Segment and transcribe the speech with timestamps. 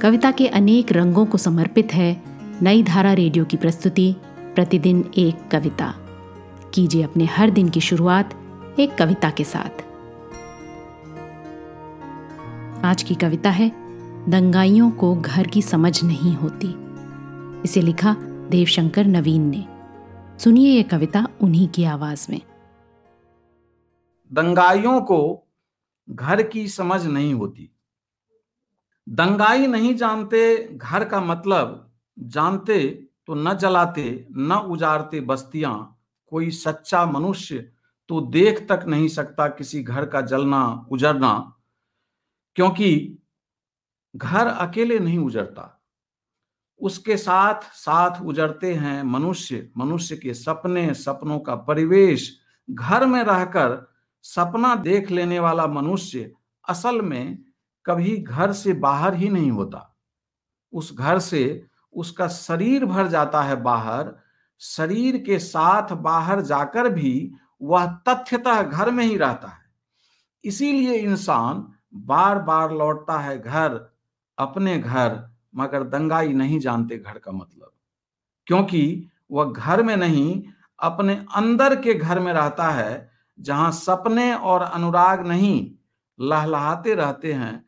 [0.00, 2.22] कविता के अनेक रंगों को समर्पित है
[2.62, 4.16] नई धारा रेडियो की प्रस्तुति,
[4.54, 5.94] प्रतिदिन एक कविता।
[6.74, 8.34] कीजिए अपने हर दिन की शुरुआत
[8.78, 9.84] एक कविता के साथ।
[12.84, 13.72] आज की कविता है,
[14.30, 16.74] दंगाइयों को घर की समझ नहीं होती।
[17.64, 18.16] इसे लिखा
[18.50, 19.68] देवशंकर नवीन ने।
[20.38, 22.40] सुनिए यह कविता उन्हीं की आवाज़ में।
[24.32, 25.48] दंगाइयों को
[26.10, 27.74] घर की समझ नहीं होती।
[29.08, 32.88] दंगाई नहीं जानते, घर का मतलब जानते
[33.26, 36.00] तो न जलाते, न उजाड़ते बस्तियाँ।
[36.32, 37.58] कोई सच्चा मनुष्य
[38.10, 41.54] तो देख तक नहीं सकता किसी घर का जलना, उजड़ना,
[42.56, 43.18] क्योंकि
[44.16, 45.74] घर अकेले नहीं उजड़ता।
[46.80, 52.36] उसके साथ साथ उजड़ते हैं मनुष्य। मनुष्य के सपने, सपनों का परिवेश,
[52.70, 53.92] घर में रहकर
[54.24, 56.32] सपना देख लेने वाला मनुष्य
[56.68, 57.38] असल में
[57.88, 59.96] कभी घर से बाहर ही नहीं होता।
[60.72, 64.16] उस घर से उसका शरीर भर जाता है बाहर,
[64.58, 69.64] शरीर के साथ बाहर जाकर भी वह तथ्यतः घर में ही रहता है।
[70.44, 73.94] इसीलिए इंसान बार बार लौटता है घर,
[74.38, 77.70] अपने घर, मगर दंगाई नहीं जानते घर का मतलब।
[78.46, 80.42] क्योंकि वह घर में नहीं,
[80.82, 85.74] अपने अंदर के घर में रहता है, जहाँ सपने और अनुराग नहीं,
[86.20, 87.67] लहलहाते रहते हैं